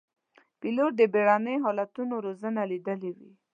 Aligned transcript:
پیلوټ 0.59 0.91
د 0.97 1.01
بېړني 1.13 1.55
حالتونو 1.65 2.13
روزنه 2.25 2.61
لیدلې 2.71 3.11
وي. 3.17 3.31